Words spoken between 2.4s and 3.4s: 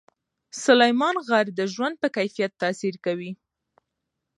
تاثیر کوي.